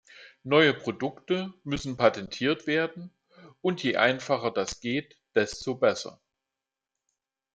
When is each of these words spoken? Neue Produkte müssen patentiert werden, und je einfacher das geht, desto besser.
Neue 0.41 0.73
Produkte 0.73 1.53
müssen 1.63 1.95
patentiert 1.95 2.65
werden, 2.65 3.11
und 3.61 3.83
je 3.83 3.97
einfacher 3.97 4.49
das 4.49 4.79
geht, 4.79 5.15
desto 5.35 5.75
besser. 5.75 6.19